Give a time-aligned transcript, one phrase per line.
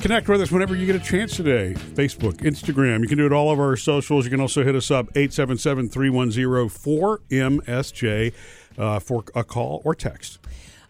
[0.00, 1.74] Connect with us whenever you get a chance today.
[1.74, 3.02] Facebook, Instagram.
[3.02, 4.24] You can do it all of our socials.
[4.24, 8.32] You can also hit us up 877 310 4MSJ
[8.78, 10.38] uh, for a call or text.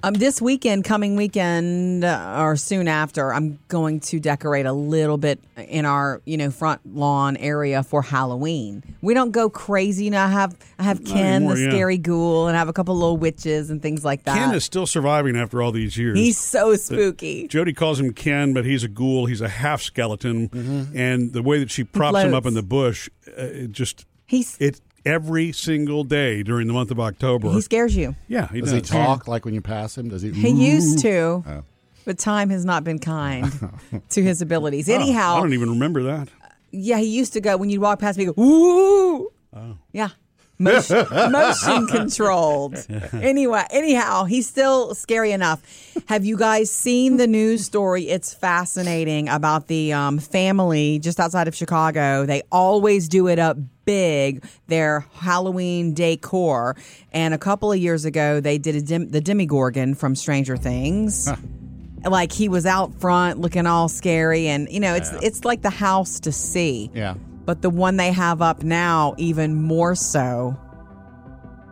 [0.03, 5.19] Um, this weekend, coming weekend, uh, or soon after, I'm going to decorate a little
[5.19, 8.83] bit in our, you know, front lawn area for Halloween.
[9.03, 10.07] We don't go crazy.
[10.07, 11.71] You know, I have I have Ken, anymore, the yeah.
[11.71, 14.37] scary ghoul, and I have a couple little witches and things like that.
[14.39, 16.19] Ken is still surviving after all these years.
[16.19, 17.47] He's so spooky.
[17.49, 19.27] Jody calls him Ken, but he's a ghoul.
[19.27, 20.97] He's a half skeleton, Mm-hmm.
[20.97, 24.57] and the way that she props him up in the bush, uh, it just He's
[24.61, 27.51] it every single day during the month of October.
[27.53, 28.15] he scares you.
[28.29, 28.89] yeah, he Does does.
[28.91, 30.09] he talk like when you pass him?
[30.09, 30.31] Does he?
[30.33, 31.65] He used to, Oh.
[32.05, 33.51] but time has not been kind
[34.11, 34.89] to his abilities.
[34.89, 36.29] Oh, Anyhow, I don't even remember that.
[36.73, 38.27] Yeah, he used to go when you walk past me.
[38.27, 39.77] Go ooh, Oh.
[39.93, 40.11] yeah,
[40.61, 42.87] motion, motion controlled.
[43.13, 45.61] Anyway, anyhow, he's still scary enough.
[46.07, 48.09] Have you guys seen the news story?
[48.09, 52.27] It's fascinating about the um, family just outside of Chicago.
[52.27, 54.45] They always do it up big.
[54.69, 56.77] Their Halloween decor,
[57.13, 61.29] and a couple of years ago, they did a dim- the Demogorgon from Stranger Things
[62.05, 65.69] like he was out front looking all scary and you know it's it's like the
[65.69, 67.13] house to see Yeah.
[67.45, 70.59] But the one they have up now even more so.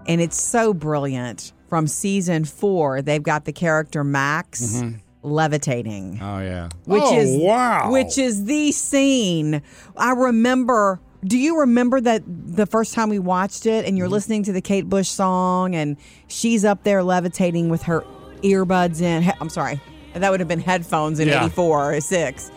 [0.06, 1.52] And it's so brilliant.
[1.68, 4.96] From season four they've got the character max mm-hmm.
[5.22, 6.18] levitating.
[6.22, 6.70] Oh yeah.
[6.86, 7.90] which Oh, is wow.
[7.92, 9.60] which is the scene.
[9.96, 14.12] I remember do you remember that the first time we watched it and you're mm-hmm.
[14.14, 15.96] listening to the kate bush song and
[16.28, 18.04] she's up there levitating with her
[18.42, 19.80] earbuds in i'm sorry
[20.14, 21.44] that would have been headphones in Yeah.
[21.46, 22.50] 84 or 6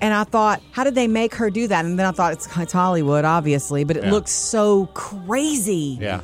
[0.00, 1.84] and I thought, how did they make her do that?
[1.84, 4.10] And then I thought, it's, it's Hollywood, obviously, but it Yeah.
[4.10, 5.98] looks so crazy.
[6.00, 6.22] Yeah.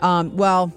[0.00, 0.72] Um, well,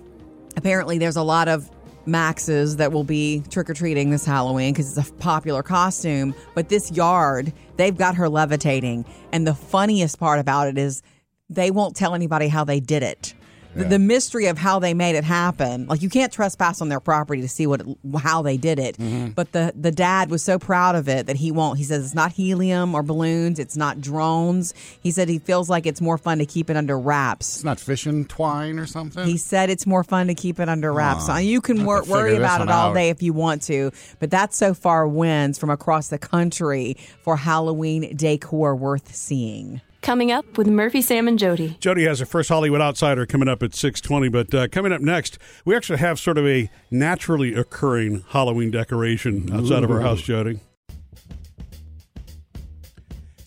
[0.55, 1.69] apparently there's a lot of
[2.07, 6.35] Maxes that will be trick or treating this Halloween because it's a popular costume.
[6.53, 9.05] But this yard, they've got her levitating.
[9.31, 11.01] And the funniest part about it is
[11.49, 13.33] they won't tell anybody how they did it.
[13.75, 13.89] The, Yeah.
[13.89, 17.41] the mystery of how they made it happen, like you can't trespass on their property
[17.41, 18.97] to see what it, how they did it.
[18.97, 19.31] Mm-hmm.
[19.31, 21.77] But the the dad was so proud of it that he won't.
[21.77, 24.73] He says it's not helium or balloons, it's not drones.
[25.01, 27.55] He said he feels like it's more fun to keep it under wraps.
[27.55, 29.25] It's not fishing twine or something.
[29.27, 31.23] He said it's more fun to keep it under wraps.
[31.29, 32.93] Aw, So you can wor- worry about it all out.
[32.93, 37.35] day if you want to, but that so far wins from across the country for
[37.35, 39.81] Halloween decor worth seeing.
[40.05, 41.77] Coming up with Murphy, Sam, and Jody.
[41.79, 44.29] Jody has her first Hollywood Outsider coming up at 620.
[44.29, 49.51] But uh, coming up next, we actually have sort of a naturally occurring Halloween decoration
[49.51, 50.59] outside of our house, Jody.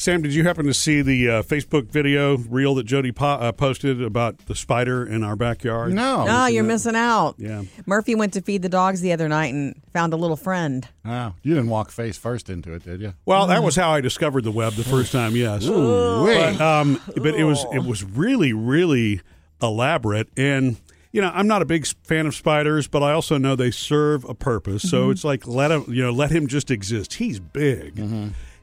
[0.01, 3.51] Sam, did you happen to see the uh, Facebook video reel that Jody po- uh,
[3.51, 5.93] posted about the spider in our backyard?
[5.93, 6.25] no.
[6.29, 7.35] Oh, you're missing out.
[7.37, 7.65] Yeah.
[7.85, 10.87] Murphy went to feed the dogs the other night and found a little friend.
[11.05, 13.15] Oh, you didn't walk face first into it, did you?
[13.27, 15.35] Well, that was how I discovered the web the first time.
[15.35, 19.21] Yes, Ooh, but, um, but it was it was really really
[19.61, 20.77] elaborate, and
[21.11, 24.25] you know I'm not a big fan of spiders, but I also know they serve
[24.27, 24.89] a purpose.
[24.89, 27.15] So it's like let him you know let him just exist.
[27.15, 27.99] He's big,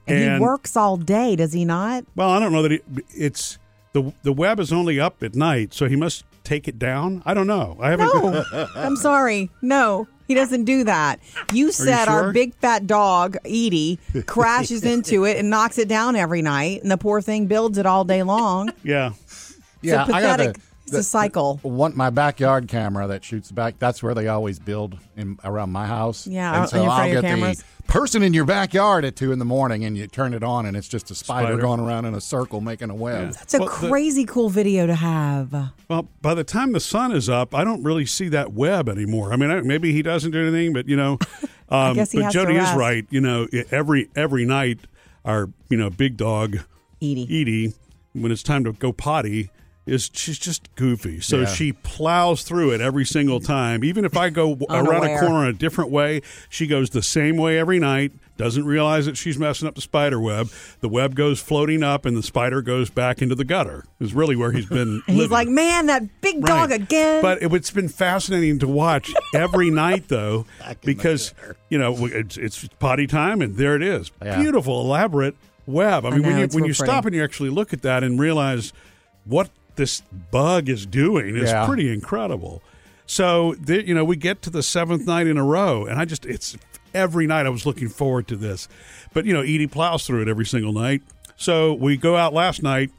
[0.07, 2.05] And, he works all day, does he not?
[2.15, 3.57] Well, I don't know that he, it's
[3.93, 7.23] the the web is only up at night, so he must take it down.
[7.25, 7.77] I don't know.
[7.79, 8.07] I haven't.
[8.13, 9.49] No, I'm sorry.
[9.61, 11.19] No, he doesn't do that.
[11.53, 12.13] You said sure?
[12.13, 16.91] our big fat dog, Edie, crashes into it and knocks it down every night, and
[16.91, 18.71] the poor thing builds it all day long.
[18.83, 19.13] Yeah.
[19.81, 20.55] Yeah, it's a I got
[20.85, 20.93] pathetic.
[20.93, 21.59] a- it's a cycle.
[21.63, 23.79] One, my backyard camera that shoots back.
[23.79, 26.27] That's where they always build in around my house.
[26.27, 27.63] Yeah, and so front I'll get cameras.
[27.77, 30.65] the person in your backyard at two in the morning, and you turn it on,
[30.65, 31.61] and it's just a spider, Spider.
[31.61, 33.33] going around in a circle making a web.
[33.33, 35.71] That's a Well, the- crazy cool video to have.
[35.89, 39.33] Well, by the time the sun is up, I don't really see that web anymore.
[39.33, 41.19] I mean, I, maybe he doesn't do anything, but you know,
[41.69, 43.05] um, but Jody is right.
[43.09, 44.79] You know, every every night,
[45.23, 46.57] our you know big dog
[47.01, 47.23] Edie.
[47.23, 47.73] Edie,
[48.13, 49.49] when it's time to go potty,
[49.85, 51.19] is she's just goofy.
[51.21, 51.45] So Yeah.
[51.45, 53.83] she plows through it every single time.
[53.83, 55.19] Even if I go around a Unaware.
[55.19, 58.11] corner a different way, she goes the same way every night.
[58.37, 60.49] Doesn't realize that she's messing up the spider web.
[60.81, 63.85] The web goes floating up, and the spider goes back into the gutter.
[64.01, 65.03] Is really where he's been.
[65.05, 65.31] He's living.
[65.31, 66.81] like, man, that big dog Right.
[66.81, 67.21] again.
[67.21, 70.45] But it, it's been fascinating to watch every night, though,
[70.83, 71.33] because
[71.69, 74.41] you know it's, it's potty time, and there it is, Yeah.
[74.41, 76.05] beautiful, elaborate web.
[76.05, 76.91] I mean, know, when you when you pretty.
[76.91, 78.73] stop and you actually look at that and realize
[79.23, 80.01] what this
[80.31, 81.65] bug is doing is Yeah.
[81.65, 82.61] pretty incredible.
[83.07, 86.05] So the, you know, we get to the seventh night in a row, and I
[86.05, 86.57] just it's
[86.93, 88.67] every night I was looking forward to this,
[89.13, 91.01] but you know, Edie plows through it every single night.
[91.37, 92.91] So we go out last night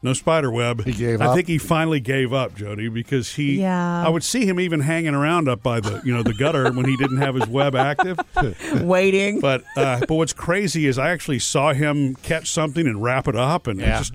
[0.00, 0.84] No spider web.
[0.84, 1.34] He gave I up?
[1.34, 3.60] think he finally gave up, Jody, because he.
[3.60, 4.06] Yeah.
[4.06, 6.84] I would see him even hanging around up by the you know the gutter when
[6.86, 8.16] he didn't have his web active.
[8.82, 9.40] Waiting.
[9.40, 13.34] But uh, but what's crazy is I actually saw him catch something and wrap it
[13.34, 13.98] up, and Yeah.
[13.98, 14.12] just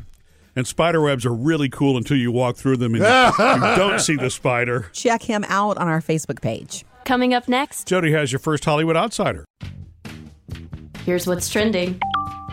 [0.56, 4.00] and spider webs are really cool until you walk through them and you, you don't
[4.00, 4.90] see the spider.
[4.94, 6.86] Check him out on our Facebook page.
[7.06, 9.46] Coming up next, Jody has your first Hollywood outsider,
[11.06, 12.00] here's what's trending.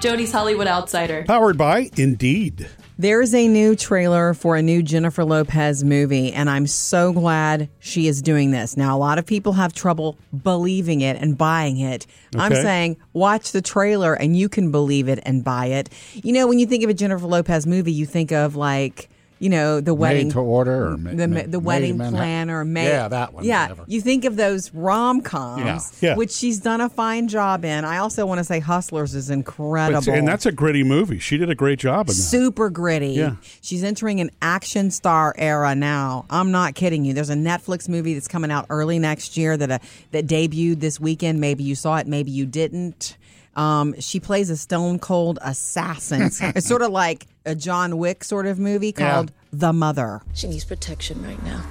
[0.00, 1.25] Jody's Hollywood Outsider.
[1.25, 2.69] powered by Indeed.
[3.00, 8.06] There's a new trailer for a new Jennifer Lopez movie, and I'm so glad she
[8.08, 8.76] is doing this.
[8.76, 12.06] Now, a lot of people have trouble believing it and buying it.
[12.37, 15.88] I'm saying watch the trailer and you can believe it and buy it.
[16.12, 19.08] You know, when you think of a Jennifer Lopez movie, you think of like,
[19.41, 20.29] you know, the wedding.
[20.29, 23.43] Made to order or ma- the, ma- the wedding planner, Yeah, that one.
[23.45, 23.85] Yeah, whatever.
[23.89, 25.65] you think of those rom coms,
[26.01, 26.11] Yeah.
[26.11, 26.17] Yeah.
[26.17, 27.85] which she's done a fine job in.
[27.85, 31.19] I also want to say Hustlers is incredible, But- and that's a gritty movie.
[31.19, 32.23] She did a great job in that.
[32.23, 33.15] super gritty.
[33.15, 33.37] Yeah.
[33.63, 36.27] She's entering an action star era now.
[36.31, 37.15] I'm not kidding you.
[37.15, 39.79] There's a Netflix movie that's coming out early next year that uh,
[40.13, 41.41] that debuted this weekend.
[41.41, 43.17] Maybe you saw it, maybe you didn't.
[43.56, 46.23] Um, she plays a stone cold assassin.
[46.23, 49.12] It's- it's sort of like a John Wick sort of movie Yeah.
[49.12, 50.20] called The Mother.
[50.35, 51.62] She needs protection right now.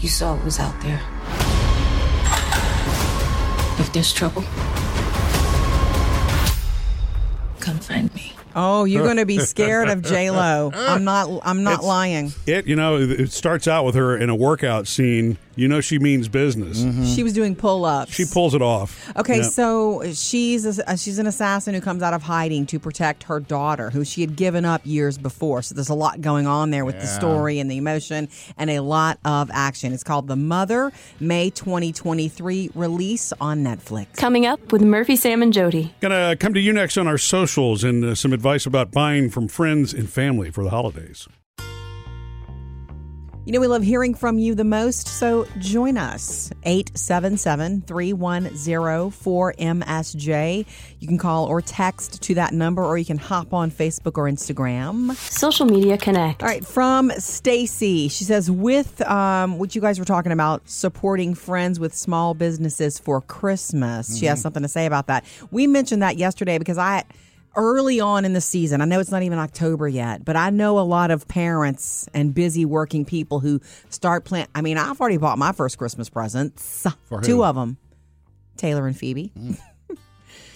[0.00, 1.00] You saw what was out there.
[3.76, 4.42] If there's trouble,
[7.60, 8.32] come find me.
[8.56, 10.70] Oh, you're going to be scared of J Lo.
[10.74, 11.28] I'm not.
[11.42, 12.32] I'm not It's- lying.
[12.46, 15.38] It you know it starts out with her in a workout scene.
[15.56, 16.84] You know she means business.
[17.14, 18.12] She was doing pull ups.
[18.12, 19.10] She pulls it off.
[19.16, 19.42] Okay, Yeah.
[19.42, 23.40] so she's a, uh, she's an assassin who comes out of hiding to protect her
[23.40, 25.62] daughter, who she had given up years before.
[25.62, 28.80] So there's a lot going on there with the story and the emotion, and a
[28.80, 29.92] lot of action.
[29.92, 34.16] It's called The Mother, May 2023 release on Netflix.
[34.16, 35.94] Coming up with Murphy, Sam, and Jody.
[36.00, 39.48] Gonna come to you next on our socials and uh, some advice about buying from
[39.48, 41.28] friends and family for the holidays.
[43.46, 46.50] You know, we love hearing from you the most, so join us.
[46.62, 50.66] 877 310 4MSJ.
[50.98, 54.24] You can call or text to that number, or you can hop on Facebook or
[54.30, 55.14] Instagram.
[55.16, 56.42] Social Media Connect.
[56.42, 58.08] All right, from Stacy.
[58.08, 62.98] She says, with um, what you guys were talking about, supporting friends with small businesses
[62.98, 64.18] for Christmas.
[64.18, 65.22] She has something to say about that.
[65.50, 67.04] We mentioned that yesterday because I,
[67.56, 70.78] early on in the season, I know it's not even October yet, but I know
[70.78, 73.60] a lot of parents and busy working people who
[73.90, 74.46] start plan.
[74.54, 76.86] I mean, I've already bought my first Christmas presents,
[77.22, 77.76] two of them,
[78.56, 79.32] Taylor and Phoebe.
[79.38, 79.58] Mm.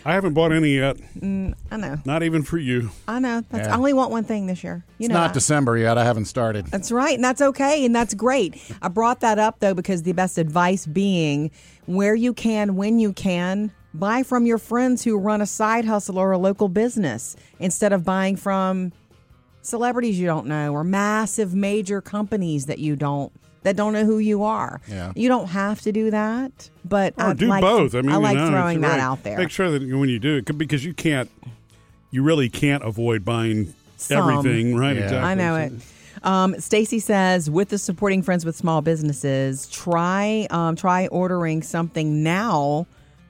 [0.05, 0.97] I haven't bought any yet.
[1.19, 2.91] Mm, I know, Not even for you.
[3.07, 3.43] I know.
[3.51, 3.75] That's Yeah.
[3.75, 4.85] I only want one thing this year.
[4.97, 5.99] You It's know, not I- December yet.
[5.99, 6.67] I haven't started.
[6.69, 8.57] That's right, and that's okay, and that's great.
[8.81, 11.51] I brought that up though because the best advice being
[11.87, 16.19] where you can, when you can, buy from your friends who run a side hustle
[16.19, 18.93] or a local business instead of buying from
[19.63, 24.19] celebrities you don't know or massive major companies that you don't that don't know who
[24.19, 24.81] you are.
[24.89, 25.13] Yeah.
[25.15, 27.95] You don't have to do that, but Or I do like, both.
[27.95, 29.01] I mean, you like know, throwing that right.
[29.01, 29.37] out there.
[29.37, 31.31] Make sure that when you do it, because you can't,
[32.11, 34.31] you really can't avoid buying Some.
[34.31, 34.97] everything, right?
[34.97, 35.03] Yeah.
[35.03, 35.31] Exactly.
[35.31, 35.73] I know it.
[36.23, 42.23] Um, Stacy says, with the supporting friends with small businesses, try um, try ordering something
[42.23, 42.87] now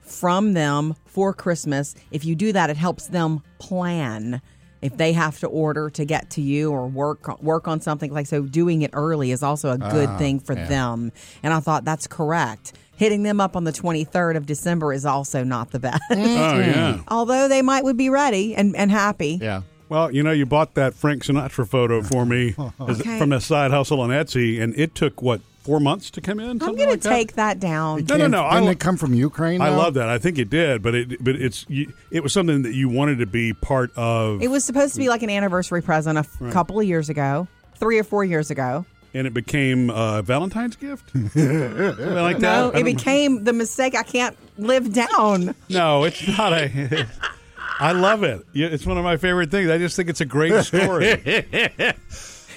[0.08, 1.94] from them for Christmas.
[2.10, 4.40] If you do that, it helps them plan.
[4.80, 8.26] If they have to order to get to you or work work on something like
[8.28, 11.10] so, doing it early is also a good ah, thing for them.
[11.42, 12.74] And I thought that's correct.
[12.96, 16.02] Hitting them up on the 23rd of December is also not the best.
[16.10, 16.26] Mm-hmm.
[16.26, 17.00] Oh yeah.
[17.08, 19.38] Although they might would be ready and, and happy.
[19.40, 19.62] Yeah.
[19.88, 22.54] Well, you know, you bought that Frank Sinatra photo for me
[22.88, 23.18] as- Okay.
[23.18, 26.50] from a side hustle on Etsy, and it took what four months to come in.
[26.50, 28.04] I'm going like to take that down.
[28.08, 29.60] No, no, no, I Didn't lo- it come from Ukraine?
[29.60, 30.08] I love that.
[30.08, 33.18] I think it did, but it but it's you, it was something that you wanted
[33.18, 36.52] to be part of, It was supposed to be like an anniversary present a f-
[36.52, 37.46] couple of years ago,
[37.76, 38.86] three or four years ago.
[39.14, 41.12] and it became a Valentine's gift.
[41.14, 42.40] Like that.
[42.40, 45.54] No, it don't- became the mistake I can't live down.
[45.68, 47.06] No, it's not a.
[47.80, 48.44] I love it.
[48.54, 49.70] It's one of my favorite things.
[49.70, 51.14] I just think it's a great story.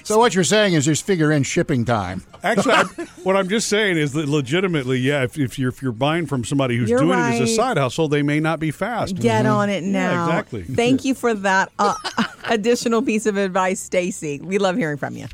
[0.04, 2.24] So what you're saying is just figure in shipping time.
[2.44, 2.84] Actually, I,
[3.24, 6.44] what I'm just saying is that legitimately, yeah, if, if you're if you're buying from
[6.44, 9.16] somebody who's You're doing it as a side hustle, they may not be fast.
[9.16, 10.26] Get on it Yeah, now.
[10.28, 10.64] exactly.
[10.64, 11.94] Thank you for that uh,
[12.46, 14.40] additional piece of advice, Stacy.
[14.42, 15.28] We love hearing from you.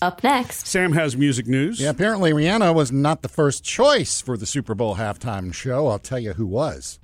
[0.00, 1.80] Up next, Sam has music news.
[1.80, 5.86] Yeah, apparently Rihanna was not the first choice for the Super Bowl halftime show.
[5.86, 6.98] I'll tell you who was.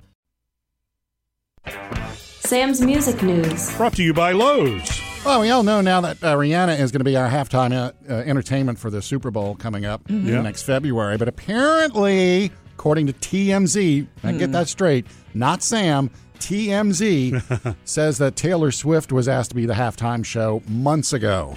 [2.13, 3.73] Sam's music news.
[3.77, 5.01] Brought to you by Lowe's.
[5.25, 7.91] Well, we all know now that uh, Rihanna is going to be our halftime uh,
[8.09, 10.41] uh, entertainment for the Super Bowl coming up Yeah.
[10.41, 11.17] next February.
[11.17, 16.09] But apparently, according to TMZ, I get that straight, not Sam.
[16.39, 21.53] TMZ says that Taylor Swift was asked to be the halftime show months ago.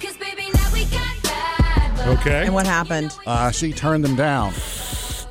[2.05, 2.45] Okay.
[2.45, 3.17] And what happened?
[3.27, 4.53] Uh, she turned them down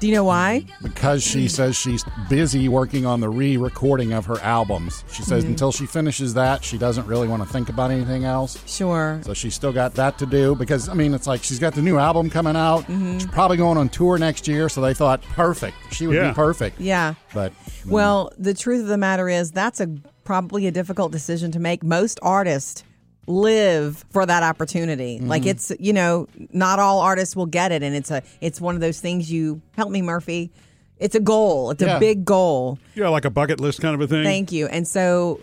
[0.01, 0.65] Do you know why?
[0.81, 5.03] because she says she's busy working on the re-recording of her albums.
[5.11, 5.51] She says Mm-hmm.
[5.53, 8.57] until she finishes that, she doesn't really want to think about anything else.
[8.67, 9.21] Sure.
[9.23, 11.81] So she's still got that to do because I mean it's like she's got the
[11.83, 12.81] new album coming out.
[12.83, 13.19] Mm-hmm.
[13.19, 15.77] She's probably going on tour next year, so they thought perfect.
[15.93, 16.29] She would Yeah.
[16.29, 16.79] be perfect.
[16.81, 17.13] Yeah.
[17.33, 17.53] But
[17.87, 19.87] Well, the truth of the matter is that's a
[20.23, 21.83] probably a difficult decision to make.
[21.83, 22.83] Most artists
[23.27, 25.17] live for that opportunity.
[25.17, 25.27] Mm-hmm.
[25.27, 28.75] Like it's, you know, not all artists will get it and it's a it's one
[28.75, 30.51] of those things you help me Murphy.
[30.97, 31.71] It's a goal.
[31.71, 31.97] It's Yeah.
[31.97, 32.77] a big goal.
[32.95, 34.23] Yeah, like a bucket list kind of a thing.
[34.23, 34.67] Thank you.
[34.67, 35.39] And so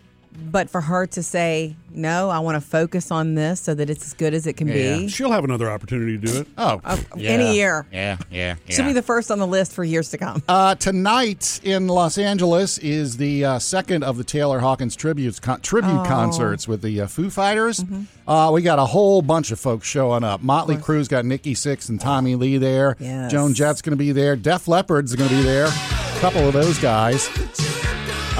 [0.50, 4.04] but for her to say, "No, I want to focus on this so that it's
[4.07, 4.75] as good as it can Yeah.
[4.99, 6.49] be." She'll have another opportunity to do it.
[6.57, 6.80] oh,
[7.16, 7.30] yeah.
[7.30, 7.87] any year.
[7.92, 8.75] Yeah, yeah, yeah.
[8.75, 10.42] She'll be the first on the list for years to come.
[10.49, 15.61] Uh, tonight in Los Angeles is the uh, second of the Taylor Hawkins tributes con-
[15.61, 16.04] tribute Oh.
[16.07, 17.80] concerts with the uh, Foo Fighters.
[17.80, 18.30] Mm-hmm.
[18.30, 20.42] Uh, we got a whole bunch of folks showing up.
[20.42, 22.97] Motley Crue's got Nikki Sixx and Tommy Lee there.
[23.00, 23.30] Yes.
[23.33, 24.37] Joan Jett's going to be there.
[24.37, 25.66] Def Leppard's going to be there.
[25.66, 27.28] A couple of those guys.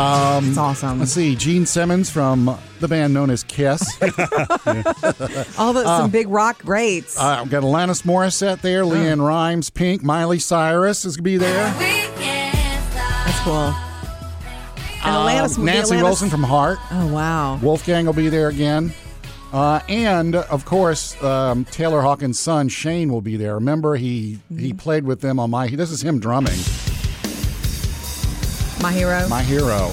[0.01, 1.01] It's awesome.
[1.01, 3.83] Let's see, Gene Simmons from the band known as Kiss.
[5.59, 7.19] All the some big rock greats.
[7.19, 8.83] uh, we've got Alanis Morissette there.
[8.85, 11.75] LeAnn Rimes, Pink, Miley Cyrus is going to be there.
[11.75, 13.75] That's cool.
[15.05, 16.79] And Alanis, Um, the Nancy Alanis- Wilson from Heart.
[16.93, 17.57] Oh wow.
[17.57, 18.93] Wolfgang will be there again.
[19.53, 23.55] Uh, and of course, um, Taylor Hawkins' son Shane will be there.
[23.55, 25.67] Remember, he he played with them on my.
[25.69, 26.59] This is him drumming
[28.81, 29.27] My hero.
[29.29, 29.93] my hero.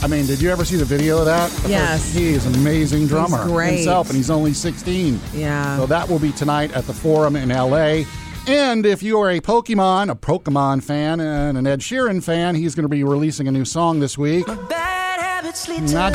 [0.00, 1.50] I mean, did you ever see the video of that?
[1.68, 2.12] Yes.
[2.12, 3.76] he is an amazing drummer great.
[3.76, 5.18] himself, and he's only 16.
[5.34, 5.76] Yeah.
[5.78, 8.04] So that will be tonight at the Forum in LA.
[8.46, 12.74] And if you are a Pokemon, a Pokemon fan, and an Ed Sheeran fan, he's
[12.74, 14.46] going to be releasing a new song this week.
[14.46, 14.68] Not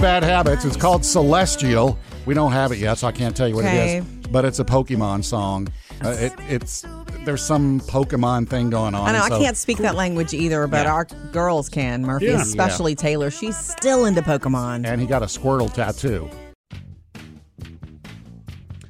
[0.01, 0.63] bad habits.
[0.65, 1.97] It's called Celestial.
[2.25, 3.97] We don't have it yet, so I can't tell you what Okay.
[3.97, 4.27] it is.
[4.31, 5.67] But it's a Pokemon song.
[6.03, 6.85] Uh, it, it's
[7.25, 9.07] there's some Pokemon thing going on.
[9.07, 10.93] I know so- I can't speak that language either, but Yeah.
[10.93, 12.01] our girls can.
[12.01, 12.41] Murphy, Yeah.
[12.41, 13.31] especially Taylor.
[13.31, 14.85] She's still into Pokemon.
[14.85, 16.29] And he got a Squirtle tattoo.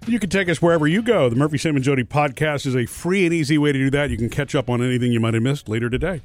[0.05, 1.29] You can take us wherever you go.
[1.29, 4.10] The Murphy, Sam, and Jody podcast is a free and easy way to do that.
[4.10, 6.22] You can catch up on anything you might have missed later today.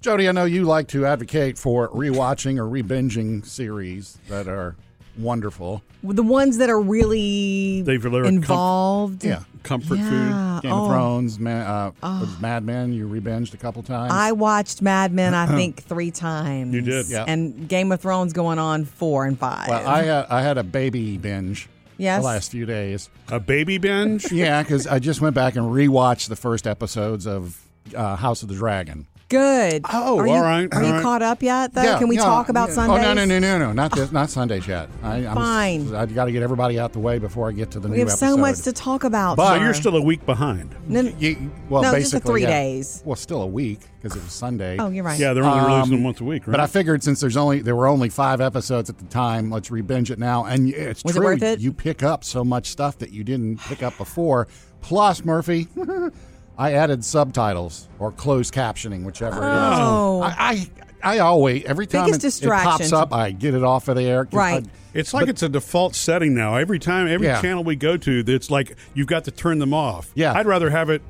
[0.00, 4.76] Jody, I know you like to advocate for rewatching or rebinging series that are
[5.18, 5.82] wonderful.
[6.02, 9.24] The ones that are really They've- they're a comf- involved.
[9.24, 9.40] Yeah.
[9.62, 10.62] Comfort food.
[10.62, 10.84] Game oh.
[10.84, 14.12] of Thrones, man, uh, was Mad Men, you rebinged a couple times.
[14.12, 16.72] I watched Mad Men, I think, three times.
[16.72, 17.08] You did.
[17.08, 17.24] Yeah.
[17.26, 19.68] And Game of Thrones going on four and five.
[19.68, 21.68] well, I had I had a baby binge
[21.98, 22.20] Yes.
[22.20, 23.10] the last few days.
[23.28, 24.30] A baby binge?
[24.32, 27.60] Yeah, because I just went back and rewatched the first episodes of
[27.96, 29.06] uh, House of the Dragon.
[29.28, 29.82] Good.
[29.92, 31.02] Oh, are you, all right, Are all you right.
[31.02, 31.82] caught up yet, though?
[31.82, 32.74] Yeah, Can we yeah, talk about yeah.
[32.76, 33.04] Sundays?
[33.04, 34.88] Oh no, no, no, no, no, not this, not Sundays yet.
[35.02, 35.94] I, I'm, Fine.
[35.96, 38.04] I got to get everybody out the way before I get to the We new
[38.04, 39.36] We have so much to talk about.
[39.36, 40.76] But So you're still a week behind.
[40.86, 42.48] No, no, You- well, No, just basically, the three yeah.
[42.50, 43.02] days.
[43.04, 44.76] Well, still a week because it was Sunday.
[44.78, 45.18] oh, you're right.
[45.18, 46.52] Yeah, they're only releasing them Um, once a week, right?
[46.52, 49.72] But I figured since there's only there were only five episodes at the time, let's
[49.72, 50.44] re-binge it now.
[50.44, 51.58] And it's Was it true, worth it?
[51.58, 54.46] you pick up so much stuff that you didn't pick up before.
[54.82, 55.66] Plus, Murphy,
[56.58, 59.42] I added subtitles or closed captioning, whichever Oh.
[59.42, 59.78] it is.
[59.78, 60.22] Oh.
[60.22, 60.70] I, I
[61.02, 64.24] I always every time it, it pops up, I get it off of there.
[64.24, 64.64] 'cause Right.
[64.66, 66.56] I- It's like it's a default setting now.
[66.56, 67.40] Every time, every Yeah.
[67.42, 70.10] channel we go to, it's like you've got to turn them off.
[70.14, 70.32] Yeah.
[70.32, 71.02] I'd rather have it.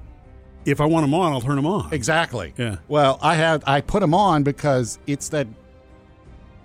[0.64, 1.88] If I want them on, I'll turn them on.
[1.92, 2.52] Exactly.
[2.58, 2.76] Yeah.
[2.88, 5.46] Well, I had I put them on because it's that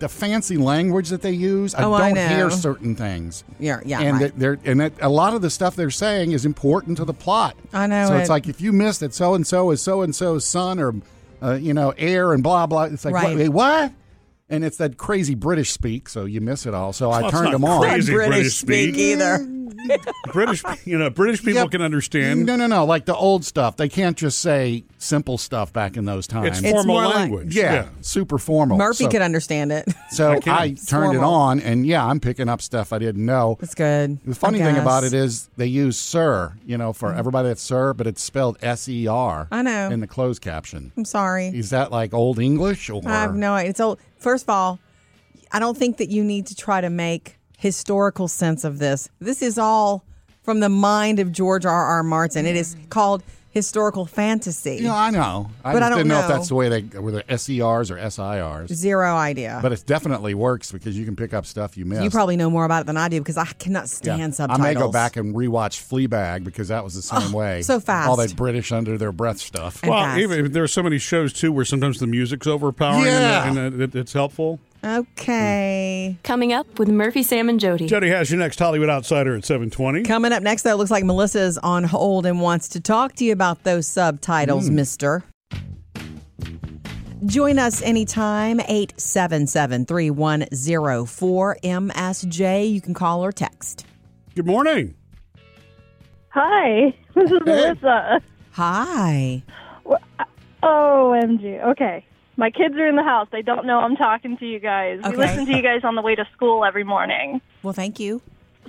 [0.01, 1.74] the fancy language that they use.
[1.74, 2.27] I Oh, I don't know.
[2.27, 3.46] hear certain things.
[3.60, 4.22] Yeah, yeah, and right.
[4.34, 7.13] that they're and that a lot of the stuff they're saying is important to the
[7.13, 7.55] plot.
[7.72, 8.20] I know So it.
[8.22, 10.93] it's like if you missed that so and so is so and so's son or
[11.41, 12.84] uh, you know heir and blah blah.
[12.84, 13.38] It's like Right.
[13.38, 13.93] wait, what?
[14.50, 16.91] And it's that crazy British speak, so you miss it all.
[16.91, 17.81] So I Well, it's turned not them on.
[17.84, 18.12] crazy.
[18.13, 18.98] British, British speak speak.
[19.13, 19.48] either.
[20.33, 21.71] British, you know, British people Yep.
[21.71, 22.45] can understand.
[22.45, 22.86] No, no, no.
[22.86, 26.48] Like the old stuff, they can't just say simple stuff back in those times.
[26.48, 27.55] It's It's formal more like- language.
[27.55, 28.77] yeah, super formal.
[28.77, 29.88] Murphy So- could understand it.
[30.12, 30.53] So can.
[30.53, 31.33] I, It's turned it formal.
[31.33, 33.57] on, and yeah, I'm picking up stuff I didn't know.
[33.60, 34.19] That's good.
[34.25, 35.13] The funny I thing about guess.
[35.13, 38.88] it is they use "sir," you know, for everybody that's "sir," but it's spelled S
[38.89, 39.48] E R.
[39.51, 39.89] I know.
[39.89, 40.91] in the closed caption.
[40.98, 41.48] I'm sorry.
[41.48, 43.01] Is that like old English or?
[43.05, 43.69] I have no idea.
[43.69, 44.00] It's old.
[44.17, 44.79] First of all,
[45.51, 49.08] I don't think that you need to try to make historical sense of this.
[49.20, 50.03] This is all
[50.41, 51.86] from the mind of George R.
[51.86, 52.01] R.
[52.03, 52.48] Martin.
[52.48, 52.89] It is mm.
[52.89, 54.80] called historical fantasy.
[54.82, 55.51] Yeah, I know.
[55.63, 56.20] I But just I don't didn't know.
[56.22, 58.74] if that's the way they were the SERs or SIRs.
[58.74, 59.60] Zero idea.
[59.62, 62.01] But it definitely works because you can pick up stuff you missed.
[62.03, 64.32] you probably know more about it than I do because I cannot Yeah.
[64.32, 67.62] stand I may go back and rewatch Fleabag because that was the same oh, way.
[67.62, 68.10] so fast.
[68.10, 69.84] All that British under their breath stuff.
[69.84, 70.20] And Well, fast.
[70.20, 73.48] even there are so many shows too where sometimes the music's overpowering uh, Yeah.
[73.50, 74.60] and, and it, it's helpful.
[74.83, 76.17] Okay.
[76.23, 77.85] Coming up with Murphy, Sam, and Jody.
[77.85, 80.03] Jody has your next Hollywood Outsider at seven twenty.
[80.03, 83.25] Coming up next, though, it looks like Melissa's on hold and wants to talk to
[83.25, 84.75] you about those subtitles, hmm.
[84.75, 85.23] mister.
[87.25, 92.71] Join us anytime, 877 3104 MSJ.
[92.71, 93.85] You can call or text.
[94.33, 94.95] Good morning.
[96.29, 98.21] Hi, this is Melissa.
[98.53, 99.43] Hi.
[99.85, 99.97] Uh,
[100.63, 101.63] OMG.
[101.71, 102.03] Okay.
[102.38, 103.27] My kids are in the house.
[103.31, 105.00] They don't know I'm talking to you guys.
[105.00, 105.11] Okay.
[105.11, 107.41] We listen to you guys on the way to school every morning.
[107.63, 108.21] Well, thank you.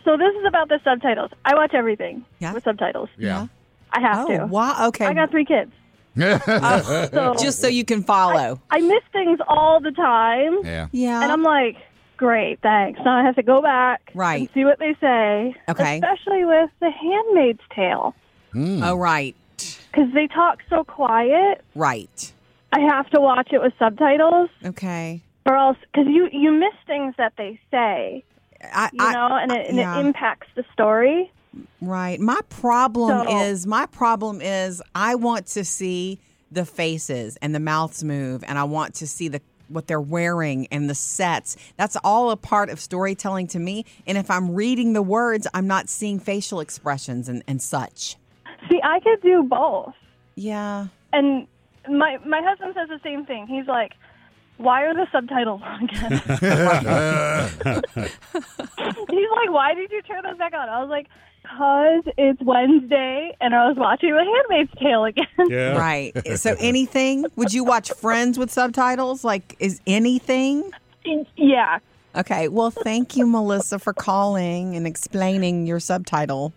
[0.05, 1.31] So this is about the subtitles.
[1.45, 2.53] I watch everything Yeah.
[2.53, 3.09] with subtitles.
[3.17, 3.47] yeah.
[3.93, 4.47] I have Oh, to.
[4.47, 4.89] wow.
[4.89, 5.05] Okay.
[5.07, 5.71] I got three kids.
[6.21, 8.61] Uh, so Just so you can follow.
[8.71, 10.59] I miss things all the time.
[10.65, 10.89] Yeah.
[10.93, 11.23] yeah.
[11.23, 11.77] And I'm like,
[12.19, 13.01] great, thanks.
[13.05, 14.41] Now I have to go back Right.
[14.41, 15.55] and see what they say.
[15.71, 15.97] Okay.
[15.99, 18.15] Especially with The Handmaid's Tale.
[18.53, 18.83] Hmm.
[18.83, 19.35] oh, right.
[19.57, 21.63] Because they talk so quiet.
[21.75, 22.33] Right.
[22.73, 24.51] I have to watch it with subtitles.
[24.65, 25.23] Okay.
[25.47, 28.25] or else because you you miss things that they say,
[28.73, 29.99] I, you I- know, and it, and yeah.
[29.99, 31.31] it impacts the story.
[31.83, 32.19] Right.
[32.19, 36.19] My problem So- is my problem is I want to see
[36.51, 40.67] the faces and the mouths move and I want to see the what they're wearing
[40.71, 41.57] and the sets.
[41.79, 43.87] That's all a part of storytelling to me.
[44.07, 48.17] And if I'm reading the words, I'm not seeing facial expressions and, and such.
[48.71, 49.95] See, I could do both,
[50.35, 50.89] Yeah.
[51.13, 51.47] and
[51.89, 53.47] my my husband says the same thing.
[53.47, 53.93] He's like,
[54.59, 56.13] "Why are the subtitles on again?"
[59.11, 61.07] He's like, "Why did you turn those back on?" I was like,
[61.45, 65.77] "Cause it's Wednesday, and I was watching The Handmaid's Tale again." Yeah.
[65.79, 66.13] Right.
[66.39, 67.25] so anything?
[67.37, 69.25] Would you watch Friends with subtitles?
[69.25, 70.71] Like is anything?
[71.37, 71.79] yeah,
[72.15, 72.49] Okay.
[72.49, 76.53] Well, thank you, Melissa, for calling and explaining your subtitle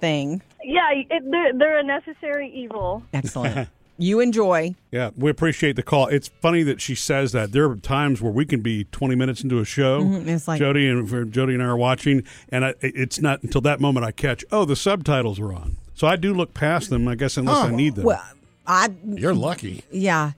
[0.00, 0.42] thing.
[0.64, 3.02] yeah, it, they're, they're a necessary evil.
[3.12, 3.68] Excellent.
[3.98, 4.74] you enjoy.
[4.90, 6.06] Yeah, we appreciate the call.
[6.08, 7.52] It's funny that she says that.
[7.52, 10.02] There are times where we can be 20 minutes into a show.
[10.02, 13.60] Mhm, it's like- Jody and Jody and I are watching, and I, it's not until
[13.62, 14.44] that moment I catch.
[14.52, 15.76] Oh, the subtitles are on.
[15.94, 17.08] So I do look past them.
[17.08, 18.04] I guess unless I need them.
[18.04, 18.22] Well,
[18.66, 19.84] I You're lucky.
[19.90, 20.32] yeah,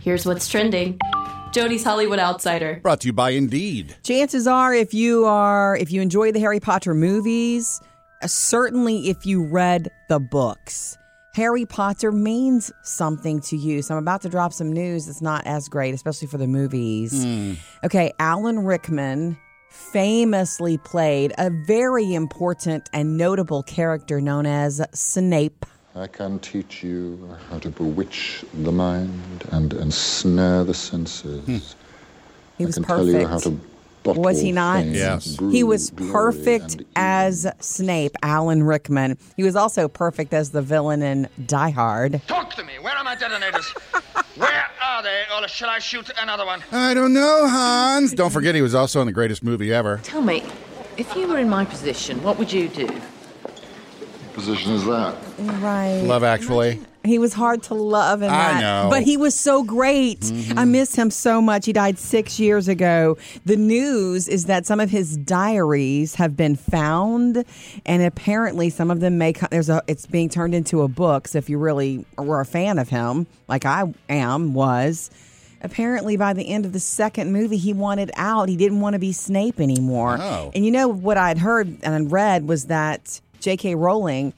[0.00, 0.98] Here's what's trending
[1.52, 2.80] Jody's Hollywood Outsider.
[2.82, 3.96] Brought to you by Indeed.
[4.02, 7.80] chances are if you are if you enjoy the harry potter movies
[8.26, 10.98] certainly if you read the books
[11.34, 13.80] harry potter means something to you.
[13.80, 17.24] So i'm about to drop some news that's not as great especially for the movies.
[17.24, 17.54] Hmm.
[17.84, 19.36] Okay alan rickman
[19.70, 25.64] famously played a very important and notable character known as snape.
[25.94, 31.44] I can teach you how to bewitch the mind and ensnare the senses.
[31.44, 31.58] Hmm.
[32.56, 33.67] he was I can perfect tell you how to bottle
[34.04, 34.82] Was he not?
[34.82, 35.36] fame, Yes.
[35.36, 37.46] brew He was perfect as.
[37.60, 39.18] Snape, Alan Rickman.
[39.36, 42.20] He was also perfect as the villain in Die Hard.
[42.26, 42.78] Talk to me.
[42.80, 43.66] Where are my detonators?
[44.36, 45.24] Where are they?
[45.36, 46.62] Or shall I shoot another one?
[46.72, 48.12] I don't know, Hans.
[48.14, 50.00] Don't forget he was also in the greatest movie ever.
[50.02, 50.42] Tell me,
[50.96, 52.88] if you were in my position, what would you do?
[54.34, 55.16] position is that?
[55.60, 56.00] Right.
[56.02, 56.80] Love Actually.
[57.04, 58.60] He was hard to love in I that.
[58.60, 58.90] know.
[58.90, 60.20] But he was so great.
[60.20, 60.58] Mm-hmm.
[60.58, 61.66] I miss him so much.
[61.66, 63.16] He died six years ago.
[63.46, 67.44] The news is that some of his diaries have been found,
[67.86, 69.32] and apparently some of them may.
[69.32, 69.82] There's a.
[69.86, 71.28] It's being turned into a book.
[71.28, 75.10] So if you really were a fan of him, like I am, was.
[75.60, 78.48] Apparently, by the end of the second movie, he wanted out.
[78.48, 80.16] He didn't want to be Snape anymore.
[80.20, 80.52] Oh.
[80.54, 83.74] And you know what I'd heard and read was that J.K.
[83.74, 84.34] Rowling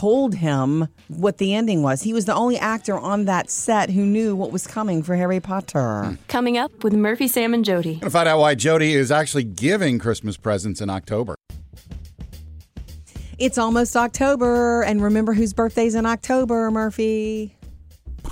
[0.00, 2.02] told him what the ending was.
[2.02, 5.38] He was the only actor on that set who knew what was coming for Harry
[5.40, 6.18] Potter.
[6.28, 7.96] Coming up with Murphy, Sam, and Jody.
[7.96, 11.36] Gonna find out why Jody is actually giving Christmas presents in October.
[13.38, 17.56] It's almost October, and remember whose birthday's in October, Murphy?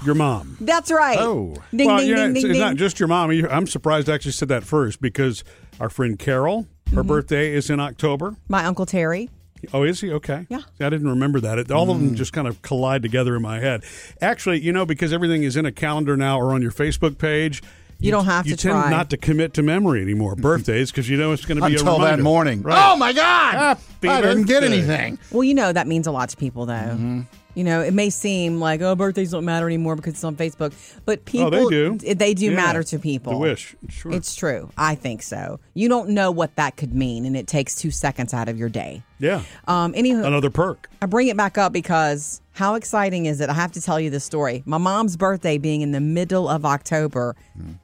[0.05, 0.57] Your mom.
[0.61, 1.19] That's right.
[1.19, 1.55] Oh.
[1.75, 2.61] ding well, ding yeah, ding it's, ding it's ding.
[2.61, 3.31] not just your mom.
[3.51, 5.45] I'm surprised I actually said that first because
[5.81, 7.09] our friend Carol, her Mm-hmm.
[7.09, 8.37] birthday is in October.
[8.49, 9.31] My uncle Terry.
[9.73, 10.13] Oh, is he?
[10.13, 10.47] Okay.
[10.49, 10.59] Yeah.
[10.59, 11.59] See, I didn't remember that.
[11.59, 12.15] It, all of them mm.
[12.15, 13.85] just kind of collide together in my head.
[14.21, 17.63] Actually, you know, because everything is in a calendar now or on your Facebook page,
[18.01, 18.91] You don't have you to tend try.
[18.91, 20.33] not to commit to memory anymore.
[20.33, 20.43] Mm-hmm.
[20.43, 22.63] Birthdays because you know it's going to be a Until that morning.
[22.63, 22.93] Right.
[22.93, 23.55] Oh my God!
[23.55, 25.19] Happy I didn't get anything.
[25.31, 26.73] Well, you know that means a lot to people, though.
[26.75, 27.21] Mm-hmm.
[27.55, 30.73] You know, it may seem like oh, birthdays don't matter anymore because it's on Facebook,
[31.05, 32.15] but people Oh, they do.
[32.15, 32.57] They do Yeah.
[32.57, 33.33] matter to people.
[33.35, 33.77] The wish.
[33.91, 34.11] Sure.
[34.13, 34.71] It's true.
[34.79, 35.61] I think so.
[35.75, 38.71] You don't know what that could mean, and it takes two seconds out of your
[38.71, 39.03] day.
[39.19, 39.43] yeah.
[39.69, 40.89] Um, anywho, Another perk.
[41.03, 43.51] I bring it back up because how exciting is it?
[43.51, 44.63] I have to tell you this story.
[44.65, 47.37] My mom's birthday being in the middle of October,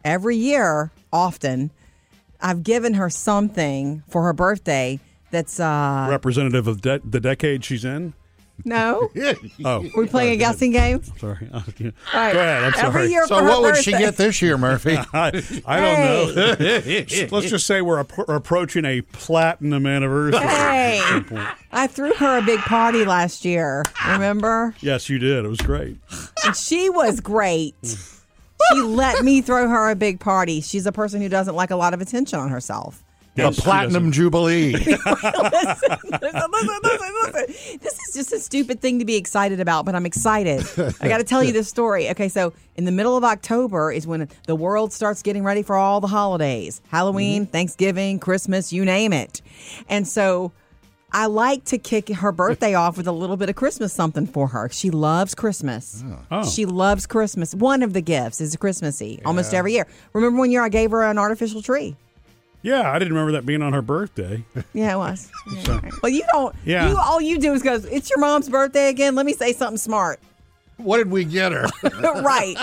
[0.04, 1.70] every year, often,
[2.40, 4.98] I've given her something for her birthday
[5.30, 8.14] that's uh Representative of de- the decade she's in.
[8.64, 9.10] No.
[9.64, 11.02] Oh, we playing a guessing game.
[11.18, 11.48] sorry.
[11.54, 12.32] All right.
[12.32, 12.74] Go ahead.
[12.74, 14.04] I'm Every year So for her what would she birthday.
[14.06, 14.96] get this year, Murphy?
[15.12, 17.28] I, I don't know.
[17.30, 20.40] Let's just say we're appro- approaching a platinum anniversary.
[20.46, 21.00] Hey,
[21.72, 23.82] I threw her a big party last year.
[24.08, 24.74] Remember?
[24.80, 25.44] Yes, you did.
[25.44, 25.96] It was great.
[26.44, 27.74] And she was great.
[27.82, 30.60] She let me throw her a big party.
[30.60, 33.02] She's a person who doesn't like a lot of attention on herself.
[33.38, 34.12] The Platinum.
[34.12, 34.72] Jubilee.
[34.72, 37.78] listen, listen, listen, listen.
[37.80, 40.64] This is just a stupid thing to be excited about, but I'm excited.
[41.00, 42.10] I got to tell you this story.
[42.10, 45.76] Okay, so in the middle of October is when the world starts getting ready for
[45.76, 47.52] all the holidays Halloween, mm-hmm.
[47.52, 49.42] Thanksgiving, Christmas, you name it.
[49.88, 50.52] And so
[51.10, 54.48] I like to kick her birthday off with a little bit of Christmas something for
[54.48, 54.68] her.
[54.70, 56.04] She loves Christmas.
[56.06, 56.18] Oh.
[56.30, 56.48] oh.
[56.48, 57.54] She loves Christmas.
[57.54, 59.86] One of the gifts is a Christmassy almost every year.
[60.12, 61.96] Remember one year I gave her an artificial tree?
[62.62, 64.44] Yeah, I didn't remember that being on her birthday.
[64.72, 65.30] Yeah, it was.
[65.52, 65.92] Yeah, all right.
[66.02, 66.54] Well, you don't.
[66.64, 66.90] Yeah.
[66.90, 67.74] You all you do is go.
[67.74, 69.14] It's your mom's birthday again.
[69.14, 70.20] Let me say something smart.
[70.76, 71.66] what did we get her?
[72.22, 72.56] right.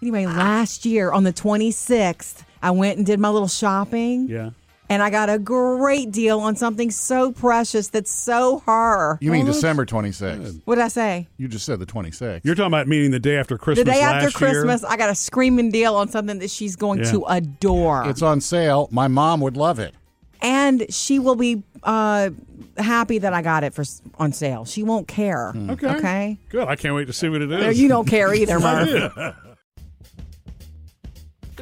[0.00, 4.28] Anyway, last year on the 26th, I went and did my little shopping.
[4.28, 4.50] Yeah.
[4.90, 9.16] And I got a great deal on something so precious that's so her.
[9.20, 10.60] You mean December 26th?
[10.66, 11.26] What did I say?
[11.38, 12.42] You just said the 26th.
[12.44, 13.86] You're talking about meaning the day after Christmas.
[13.86, 14.50] The day after last year?
[14.50, 17.10] Christmas, I got a screaming deal on something that she's going Yeah.
[17.12, 18.06] to adore.
[18.08, 18.88] It's on sale.
[18.90, 19.94] My mom would love it.
[20.42, 22.28] and she will be uh,
[22.76, 23.84] happy that I got it for
[24.18, 24.66] on sale.
[24.66, 25.52] She won't care.
[25.52, 25.70] Hmm.
[25.70, 25.88] Okay.
[25.96, 26.38] Okay.
[26.50, 26.68] Good.
[26.68, 27.80] I can't wait to see what it is.
[27.80, 29.34] You don't care either, Murph.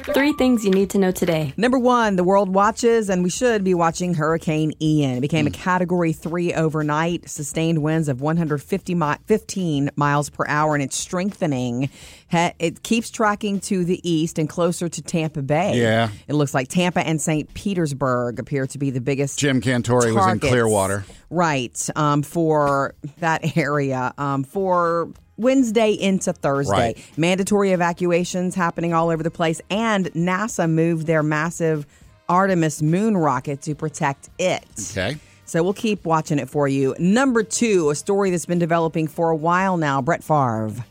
[0.05, 1.53] Three things you need to know today.
[1.55, 5.17] Number one, the world watches, and we should be watching Hurricane Ian.
[5.17, 5.53] It became a Hmm.
[5.55, 11.89] Category Three overnight, sustained winds of 150 mi- 15 miles per hour, and it's strengthening.
[12.31, 15.79] Ha- It keeps tracking to the east and closer to Tampa Bay.
[15.79, 16.09] Yeah.
[16.27, 17.53] it looks like Tampa and St.
[17.53, 19.39] Petersburg appear to be the biggest.
[19.39, 20.39] Jim Cantore was in.
[20.39, 21.05] Clearwater.
[21.29, 21.89] right?
[21.95, 25.09] Um, for that area, um, for.
[25.37, 26.71] Wednesday into Thursday.
[26.71, 27.11] Right.
[27.17, 31.85] Mandatory evacuations happening all over the place, and NASA moved their massive
[32.29, 34.65] Artemis moon rocket to protect it.
[34.91, 35.17] Okay.
[35.45, 36.95] So we'll keep watching it for you.
[36.97, 40.85] Number two, a story that's been developing for a while now Brett Favre,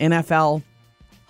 [0.00, 0.62] NFL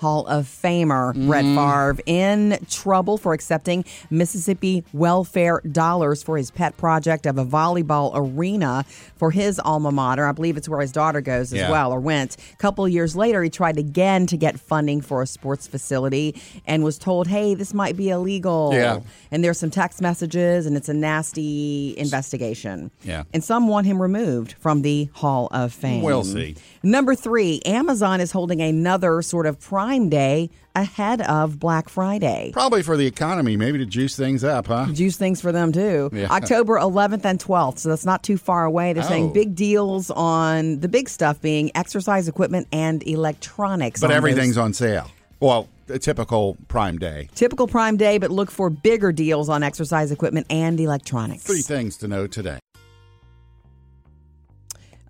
[0.03, 1.57] Hall of Famer Brett mm-hmm.
[1.57, 8.11] Favre in trouble for accepting Mississippi welfare dollars for his pet project of a volleyball
[8.15, 8.85] arena
[9.15, 10.27] for his alma mater.
[10.27, 11.71] I believe it's where his daughter goes as Yeah.
[11.71, 12.37] well or went.
[12.53, 16.35] A couple years later, he tried again to get funding for a sports facility
[16.67, 18.71] and was told, hey, this might be illegal.
[18.75, 18.99] Yeah.
[19.31, 22.91] And there's some text messages and it's a nasty investigation.
[23.05, 23.23] Yeah.
[23.33, 26.03] And some want him removed from the Hall of Fame.
[26.03, 26.57] We'll see.
[26.83, 32.51] Number three, Amazon is holding another sort of Prime Day ahead of Black Friday.
[32.53, 34.87] Probably for the economy, maybe to juice things up, huh?
[34.93, 36.09] Juice things for them too.
[36.13, 36.29] Yeah.
[36.31, 38.93] October 11th and 12th, so that's not too far away.
[38.95, 39.09] They're Oh.
[39.09, 44.01] saying big deals on the big stuff being exercise equipment and electronics.
[44.01, 44.65] But on everything's those.
[44.65, 45.11] on sale.
[45.41, 47.29] Well, a typical Prime Day.
[47.35, 51.43] typical Prime Day, but look for bigger deals on exercise equipment and electronics.
[51.43, 52.59] Three things to know today.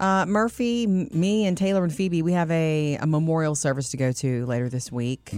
[0.03, 3.97] Uh, Murphy, m- me, and Taylor and Phoebe, we have a, a memorial service to
[3.97, 5.31] go to later this week.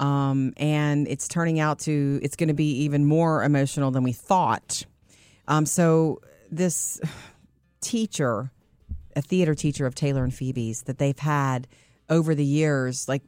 [0.00, 4.12] Um, and it's turning out to, it's going to be even more emotional than we
[4.12, 4.84] thought.
[5.46, 7.00] Um, so, this
[7.80, 8.50] teacher,
[9.14, 11.68] a theater teacher of Taylor and Phoebe's that they've had
[12.10, 13.22] over the years, like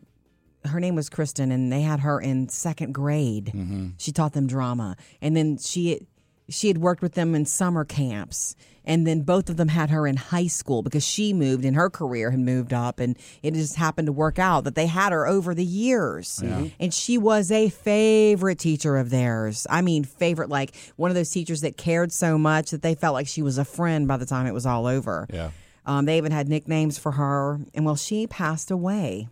[0.65, 3.53] her name was Kristen, and they had her in second grade.
[3.97, 6.07] She taught them drama, and then she
[6.49, 8.57] she had worked with them in summer camps,
[8.91, 11.89] and then both of them had her in high school because she moved and her
[11.89, 15.29] career had moved up, and it just happened to work out that they had her
[15.29, 16.43] over the years,
[16.81, 19.65] and she was a favorite teacher of theirs.
[19.71, 23.15] I mean, favorite, like one of those teachers that cared so much that they felt
[23.15, 25.29] like she was a friend by the time it was all over.
[25.33, 25.53] Yeah.
[25.87, 29.29] Um, they even had nicknames for her, and well, she passed away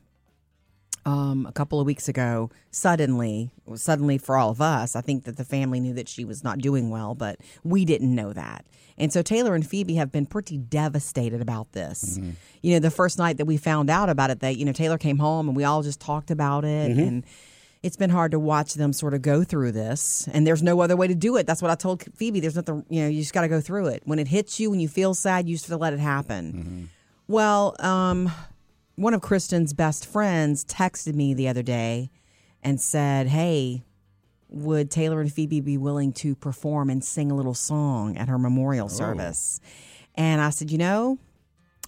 [1.09, 5.37] um, a couple of weeks ago suddenly suddenly for all of us i think that
[5.37, 8.65] the family knew that she was not doing well but we didn't know that
[8.97, 12.19] and so taylor and phoebe have been pretty devastated about this
[12.63, 14.99] you know the first night that we found out about it that you know taylor
[14.99, 17.25] came home and we all just talked about it and
[17.81, 20.97] it's been hard to watch them sort of go through this, and there's no other
[20.97, 21.47] way to do it.
[21.47, 22.41] That's what I told Phoebe.
[22.41, 24.03] There's nothing, you know, you just got to go through it.
[24.05, 26.89] When it hits you, when you feel sad, you just have to let it happen.
[27.29, 28.33] Well, um,
[28.99, 32.11] one of Kristen's best friends texted me the other day
[32.63, 33.85] and said, "Hey,
[34.49, 38.39] would Taylor and Phoebe be willing to perform and sing a little song at her
[38.39, 38.95] memorial oh.
[38.95, 39.61] service?"
[40.15, 41.19] And I said, "You know."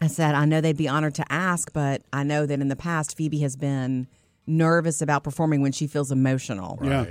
[0.03, 2.77] I said, I know they'd be honored to ask, but I know that in the
[2.77, 4.07] past, Phoebe has been
[4.47, 6.79] nervous about performing when she feels emotional.
[6.83, 7.05] Yeah.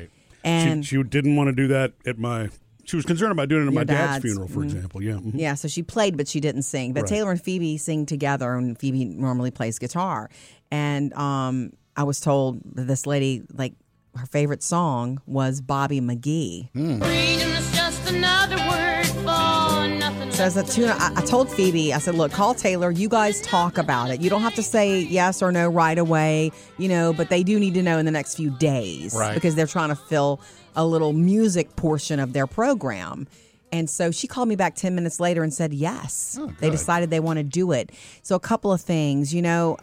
[0.44, 2.50] And she, she didn't want to do that at my.
[2.90, 4.64] She was concerned about doing it at Your my dad's, dad's, funeral, for mhm.
[4.64, 5.04] example.
[5.04, 5.14] Yeah.
[5.14, 5.32] mhm.
[5.36, 6.92] yeah, so she played, but she didn't sing.
[6.94, 7.10] But Right.
[7.10, 10.32] Taylor and Phoebe sing together, and Phoebe normally plays guitar.
[10.72, 13.74] And um, I was told that this lady, like,
[14.18, 16.72] her favorite song was Bobby McGee.
[16.72, 20.32] Freedom is just another word for nothing.
[20.32, 22.90] So as a tuna, I, I told Phoebe, I said, look, call Taylor.
[22.90, 24.20] You guys talk about it.
[24.20, 27.60] You don't have to say yes or no right away, you know, but they do
[27.60, 29.14] need to know in the next few days.
[29.14, 29.36] Right.
[29.36, 30.42] Because they're trying to fill
[30.76, 33.28] a little music portion of their program.
[33.72, 36.38] And so she called me back 10 minutes later and said yes.
[36.40, 37.92] Oh, they decided they want to do it.
[38.24, 39.78] So a couple of things, you know,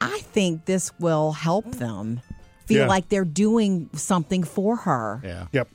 [0.00, 2.20] I think this will help them
[2.66, 2.86] feel Yeah.
[2.88, 5.20] like they're doing something for her.
[5.22, 5.46] Yeah.
[5.52, 5.68] Yep.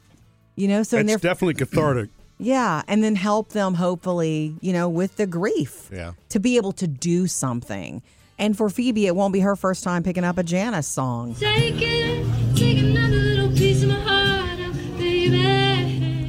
[0.58, 2.10] You know, so and it's they're definitely cathartic.
[2.40, 5.90] yeah, and then help them hopefully, you know, with the grief.
[5.94, 6.12] Yeah.
[6.30, 8.02] To be able to do something.
[8.38, 11.36] And for Phoebe, it won't be her first time picking up a Janis song.
[11.36, 12.26] Take it,
[12.58, 12.89] take another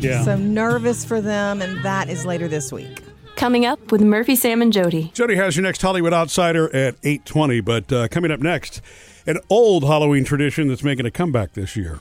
[0.00, 0.24] Yeah.
[0.24, 3.02] So nervous for them, and that is later this week.
[3.36, 5.10] Coming up with Murphy, Sam, and Jody.
[5.14, 8.80] Jody has your next Hollywood Outsider at 8:20, but uh, coming up next,
[9.26, 12.00] an old Halloween tradition that's making a comeback this year.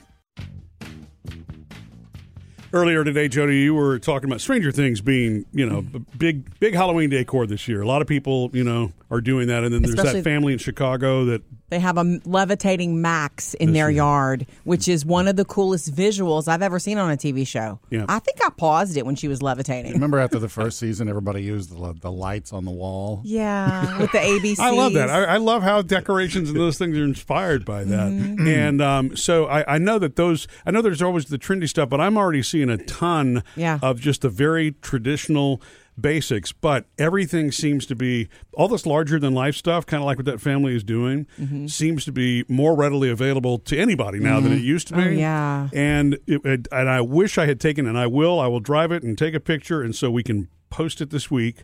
[2.72, 6.76] Earlier today, Jody, you were talking about Stranger Things being, you know, b- big big
[6.76, 7.82] Halloween decor this year.
[7.82, 10.54] A lot of people, you know, are doing that, and then there's Especially- that family
[10.54, 15.28] in Chicago that They have a levitating Max in This their yard, which is one
[15.28, 17.80] of the coolest visuals I've ever seen on a TV show.
[17.90, 18.06] Yeah.
[18.10, 19.94] I think I paused it when she was levitating.
[19.94, 23.22] Remember after the first season, everybody used the, the lights on the wall?
[23.24, 24.60] Yeah, with the ABC.
[24.60, 25.10] I love that.
[25.10, 28.12] I, I love how decorations and those things are inspired by that.
[28.12, 28.48] Mm-hmm.
[28.48, 30.48] And um, so I, I know that those.
[30.66, 33.80] I know there's always the trendy stuff, but I'm already seeing a ton Yeah.
[33.82, 35.62] of just the very traditional
[36.02, 36.52] basics.
[36.52, 40.26] But everything seems to be all this larger than life stuff, kind of like what
[40.26, 41.68] that family is doing, Mm-hmm.
[41.68, 45.02] seems to be more readily available to anybody now than it used to be.
[45.04, 45.70] Oh, yeah.
[45.74, 48.40] And it, it- and I wish I had taken, and I will.
[48.40, 51.32] I will drive it and take a picture, and so we can post it this
[51.32, 51.64] week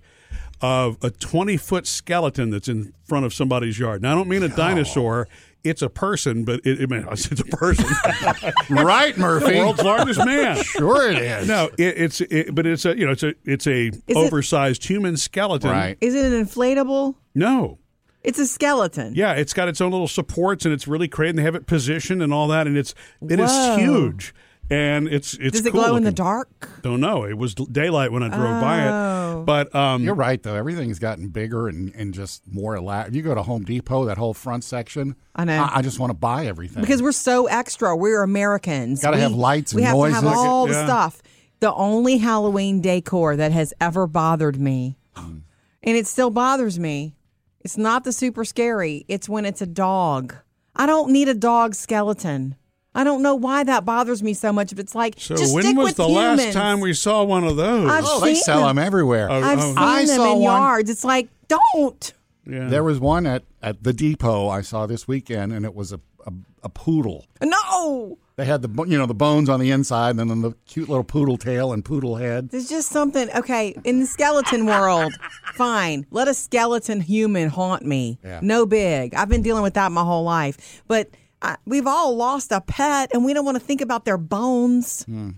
[0.62, 4.02] of a 20 foot skeleton that's in front of somebody's yard.
[4.02, 5.28] Now, I don't mean a dinosaur.
[5.66, 7.86] It's a person, but it, it, it's a person.
[8.70, 9.54] right, Murphy.
[9.54, 10.56] The World's largest man.
[10.64, 11.48] Sure it is.
[11.48, 14.86] No, it, it's it, but it's a you know it's a it's a it- oversized
[14.86, 15.72] human skeleton.
[15.72, 15.98] Right.
[16.02, 17.16] Is it an inflatable?
[17.34, 17.80] No.
[18.24, 19.14] It's a skeleton.
[19.16, 21.68] Yeah, it's got its own little supports and it's really great and they have it
[21.68, 22.96] positioned and all that and it's
[23.30, 23.78] it is Whoa.
[23.78, 24.34] huge.
[24.70, 26.70] And it's it's Does it cool glow in the dark?
[26.82, 27.24] Don't know.
[27.24, 29.42] It was daylight when I drove by Oh.
[29.42, 29.46] it.
[29.46, 30.56] But um You're right, though.
[30.56, 33.14] Everything's gotten bigger and, and just more elaborate.
[33.14, 35.16] You go to Home Depot, that whole front section.
[35.36, 35.64] I know.
[35.64, 36.82] I, I just want to buy everything.
[36.82, 37.96] Because we're so extra.
[37.96, 39.02] We're Americans.
[39.02, 40.22] Gotta have lights and We have noises.
[40.22, 40.86] to have all the Yeah.
[40.86, 41.22] stuff.
[41.60, 45.38] The only Halloween decor that has ever bothered me, Hmm.
[45.84, 47.16] and it still bothers me,
[47.62, 49.06] it's not the super scary.
[49.08, 50.36] It's when it's a dog.
[50.76, 52.56] I don't need a dog skeleton.
[52.96, 54.70] I don't know why that bothers me so much.
[54.70, 56.46] But it's like, so just when stick was with the humans.
[56.46, 57.90] last time we saw one of those?
[57.92, 58.78] I've oh, they seen sell them.
[58.78, 59.30] them everywhere.
[59.30, 59.62] Oh, I've oh.
[59.62, 60.90] seen I them saw in one- yards.
[60.90, 62.14] It's like, don't.
[62.48, 62.68] yeah.
[62.68, 66.00] There was one at, at the depot I saw this weekend, and it was a,
[66.26, 66.32] a,
[66.64, 67.28] a poodle.
[67.44, 68.18] No.
[68.38, 71.06] They had the you know the bones on the inside, and then the cute little
[71.06, 72.50] poodle tail and poodle head.
[72.50, 75.14] There's just something, okay, in the skeleton world,
[75.54, 76.06] fine.
[76.12, 78.20] Let a skeleton human haunt me.
[78.24, 78.42] Yeah.
[78.42, 79.16] No big.
[79.16, 80.82] I've been dealing with that my whole life.
[80.86, 81.10] But
[81.42, 85.04] I, we've all lost a pet and we don't want to think about their bones.
[85.04, 85.32] Hmm.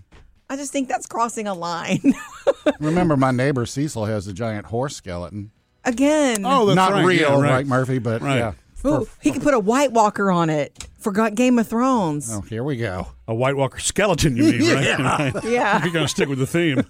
[0.50, 2.14] I just think that's crossing a line.
[2.80, 5.50] Remember, my neighbor Cecil has a giant horse skeleton.
[5.84, 6.42] Again.
[6.46, 7.04] Oh, that's Not right.
[7.04, 7.50] real, Yeah, right.
[7.50, 7.66] right.
[7.66, 7.98] Murphy?
[7.98, 8.38] But Right.
[8.38, 8.52] yeah.
[8.86, 12.30] Ooh, he could put a White Walker on it for Game of Thrones.
[12.32, 13.08] Oh, here we go.
[13.26, 14.98] A White Walker skeleton, you mean, right?
[15.34, 15.44] right?
[15.44, 15.82] Yeah.
[15.84, 16.84] You're going to stick with the theme.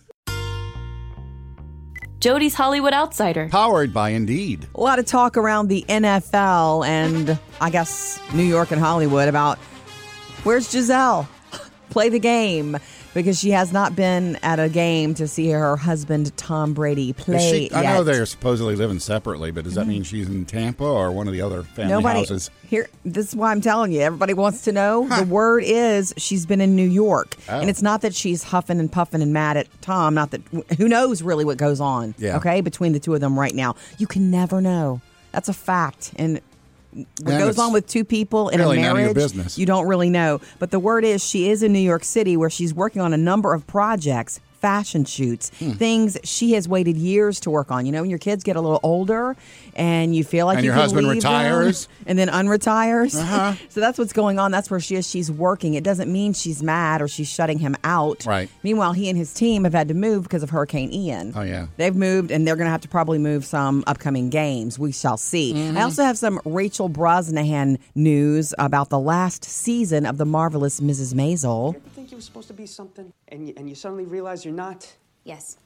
[2.20, 3.48] Jody's Hollywood Outsider.
[3.48, 4.66] Powered by Indeed.
[4.74, 9.58] a lot of talk around the NFL and I guess New York and Hollywood about
[10.42, 11.28] where's Gisele?
[11.90, 12.76] Play the game
[13.18, 17.68] because she has not been at a game to see her husband Tom Brady play.
[17.68, 19.90] she, I know they're supposedly living separately, but does that mm-hmm.
[19.90, 22.48] mean she's in Tampa or one of the other family Nobody houses?
[22.64, 22.88] here.
[23.04, 24.02] This is why I'm telling you.
[24.02, 25.08] Everybody wants to know.
[25.08, 27.58] The word is she's been in New York, Oh.
[27.58, 30.14] and it's not that she's huffing and puffing and mad at Tom.
[30.14, 30.42] Not that
[30.76, 32.14] who knows really what goes on.
[32.18, 32.36] Yeah.
[32.36, 35.00] Okay, between the two of them right now, you can never know.
[35.32, 36.40] That's a fact, and
[36.92, 39.66] what And goes on with two people in really a none of your marriage, you
[39.66, 40.40] don't really know.
[40.58, 43.16] But the word is she is in New York City where she's working on a
[43.18, 44.40] number of projects.
[44.60, 45.72] Fashion shoots, Hmm.
[45.72, 47.86] things she has waited years to work on.
[47.86, 49.36] You know, when your kids get a little older
[49.76, 51.88] and you feel like And you your husband leave them retires.
[52.06, 53.18] and then unretires.
[53.20, 53.54] Uh-huh.
[53.68, 54.50] so that's what's going on.
[54.50, 55.08] That's where she is.
[55.08, 55.74] She's working.
[55.74, 58.26] It doesn't mean she's mad or she's shutting him out.
[58.26, 58.48] Right.
[58.62, 61.32] Meanwhile, he and his team have had to move because of Hurricane Ian.
[61.36, 61.66] Oh, yeah.
[61.76, 64.78] They've moved and they're going to have to probably move some upcoming games.
[64.78, 65.54] We shall see.
[65.54, 65.78] Mm-hmm.
[65.78, 71.14] I also have some Rachel Brosnahan news about the last season of The Marvelous Mrs.
[71.14, 71.76] Maisel.
[72.08, 74.54] Ever think you were supposed to be something and you, and you suddenly realize you're
[74.54, 74.94] not?
[75.24, 75.58] Yes.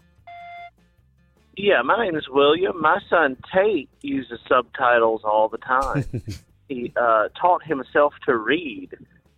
[1.60, 2.80] Yeah, my name is William.
[2.80, 6.04] My son Tate uses subtitles all the time.
[6.68, 8.90] he uh, taught himself to read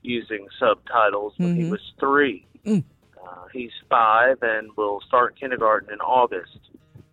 [0.03, 1.71] using subtitles when he Mhm.
[1.71, 2.47] was three.
[2.67, 2.85] Mm.
[3.23, 6.59] Uh, he's five and will start kindergarten in August.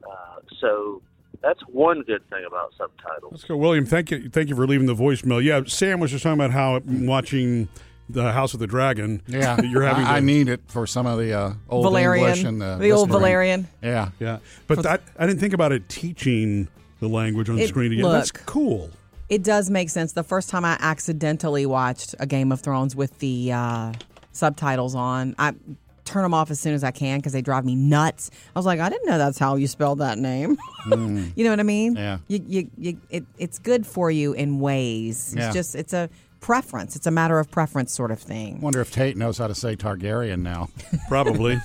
[0.05, 1.01] Uh, so
[1.41, 3.31] that's one good thing about subtitles.
[3.31, 3.85] Let's go, William.
[3.85, 4.29] Thank you.
[4.29, 5.41] Thank you for leaving the voicemail.
[5.41, 7.69] Yeah, Sam was just talking about how watching
[8.09, 9.21] the House of the Dragon.
[9.27, 10.05] Yeah, you're having.
[10.05, 12.17] I, I need it for some of the uh, old Valyrian.
[12.17, 13.09] English and the, The old.
[13.09, 13.65] Valyrian.
[13.81, 14.39] Yeah, yeah.
[14.67, 16.67] But that I didn't think about it teaching
[16.99, 18.09] the language on It- screen again.
[18.09, 18.89] That's cool.
[19.29, 20.13] It does make sense.
[20.13, 23.91] The first time I accidentally watched a Game of Thrones with the uh,
[24.31, 25.53] subtitles on, I
[26.05, 28.31] turn them off as soon as I can because they drive me nuts.
[28.55, 30.57] I was like, I didn't know that's how you spelled that name.
[31.35, 31.97] you know what I mean?
[31.97, 32.19] Yeah.
[32.29, 35.33] You, you, you, it, it's good for you in ways.
[35.35, 35.47] Yeah.
[35.47, 36.95] It's just it's a preference.
[36.95, 38.61] It's a matter of preference, sort of thing.
[38.61, 40.69] Wonder if Tate knows how to say Targaryen now.
[41.07, 41.59] Probably.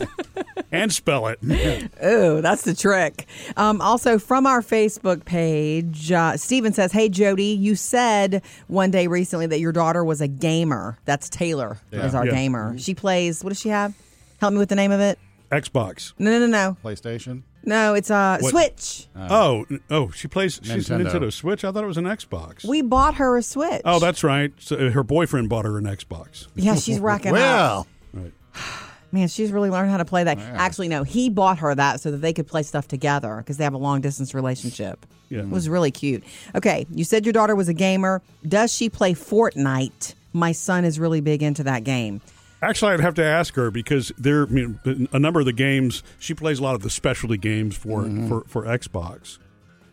[0.71, 1.39] and spell it.
[2.05, 3.27] Ooh, that's the trick.
[3.57, 9.07] Um, also, from our Facebook page, uh, Steven says, Hey, Jody, you said one day
[9.07, 10.99] recently that your daughter was a gamer.
[11.05, 12.07] That's Taylor, Yeah.
[12.07, 12.33] is our Yeah.
[12.33, 12.79] gamer.
[12.79, 13.95] She plays, what does she have?
[14.41, 15.19] Help me with the name of it.
[15.51, 16.13] Xbox.
[16.19, 16.77] No, no, no, no.
[16.85, 17.43] PlayStation.
[17.65, 18.51] No, it's a What?
[18.51, 19.07] Switch.
[19.17, 20.61] oh, n- oh, she plays.
[20.63, 21.07] She's a Nintendo.
[21.07, 21.65] Nintendo Switch.
[21.65, 22.65] I thought it was an Xbox.
[22.65, 23.83] We bought her a Switch.
[23.85, 24.53] Oh, that's right.
[24.59, 26.49] So uh, her boyfriend bought her an Xbox.
[26.55, 27.87] Yeah, she's racking up.
[28.15, 28.31] Well,
[29.13, 30.39] Man, she's really learned how to play that.
[30.39, 33.65] Actually, no, he bought her that so that they could play stuff together because they
[33.65, 35.05] have a long distance relationship.
[35.29, 35.41] Yeah.
[35.41, 36.25] It was really cute.
[36.55, 38.23] Okay, you said your daughter was a gamer.
[38.49, 40.15] Does she play Fortnite?
[40.33, 42.23] My son is really big into that game.
[42.63, 46.03] Actually, I'd have to ask her because there, I mean, a number of the games
[46.19, 48.29] she plays a lot of the specialty games for Mm-hmm.
[48.29, 49.39] for, for Xbox.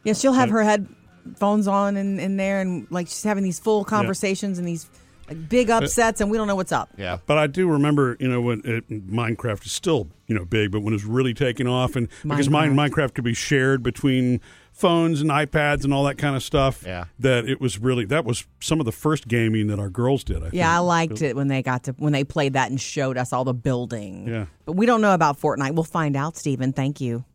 [0.04, 3.84] Yeah, she'll have her headphones on in, in there and like she's having these full
[3.84, 4.90] conversations and these
[5.28, 6.90] like, big upsets, and we don't know what's up.
[6.98, 7.18] yeah.
[7.26, 10.82] But I do remember, you know, when it, Minecraft is still, you know, big, but
[10.82, 12.90] when it's really taking off, and because mine, Minecraft.
[12.92, 14.42] Minecraft could be shared between
[14.80, 16.84] phones and iPads and all that kind of stuff.
[16.86, 17.06] Yeah.
[17.20, 20.38] that it was really that was some of the first gaming that our girls did.
[20.38, 20.54] I think.
[20.54, 23.34] Yeah, I liked it when they got to when they played that and showed us
[23.34, 24.28] all the building.
[24.28, 24.46] Yeah.
[24.66, 25.74] But we don't know about Fortnite.
[25.76, 26.74] We'll find out, Stephen.
[26.74, 27.26] Thank you.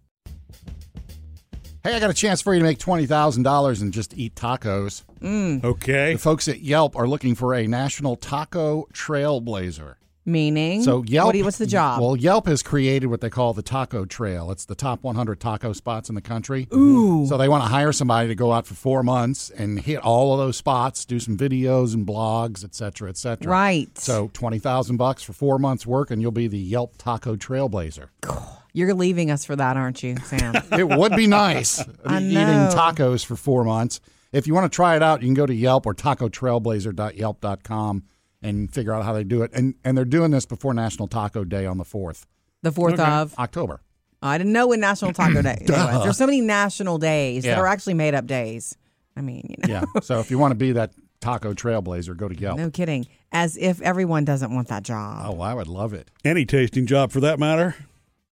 [1.82, 4.34] Hey, I got a chance for you to make twenty thousand dollars and just eat
[4.34, 5.02] tacos.
[5.20, 5.62] Mm.
[5.62, 6.14] Okay.
[6.14, 9.96] The folks at Yelp are looking for a national taco trailblazer.
[10.26, 12.00] Meaning, So Yelp, What you- what's the job?
[12.00, 14.50] Well, Yelp has created what they call the Taco Trail.
[14.50, 16.66] It's the top 100 taco spots in the country.
[16.72, 16.76] Ooh.
[16.76, 17.26] Mm-hmm.
[17.26, 20.32] So they want to hire somebody to go out for four months and hit all
[20.32, 23.50] of those spots, do some videos and blogs, et cetera, et cetera.
[23.50, 23.96] Right.
[23.98, 28.08] So twenty thousand bucks for four months work, and you'll be the Yelp Taco Trailblazer.
[28.72, 30.54] You're leaving us for that, aren't you, Sam?
[30.72, 32.34] it would be nice I eating
[32.74, 34.00] tacos for four months.
[34.32, 38.02] If you want to try it out, you can go to Yelp or tacotrailblazer.yelp.com
[38.44, 39.50] and figure out how they do it.
[39.52, 42.26] And and they're doing this before National Taco Day on the fourth
[42.62, 43.34] the fourth of.
[43.38, 43.80] October.
[44.22, 45.58] I didn't know when National Taco Day.
[45.68, 48.76] Anyway, there's so many national days that are actually made up days.
[49.16, 50.00] I mean, you know, Yeah.
[50.02, 52.58] so if you want to be that taco trailblazer, go to Yelp.
[52.58, 53.06] no kidding.
[53.32, 55.26] As if everyone doesn't want that job.
[55.34, 56.10] Oh, I would love it.
[56.24, 57.74] Any tasting job for that matter.